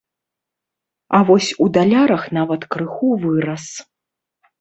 [1.17, 3.67] А вось у далярах нават крыху вырас.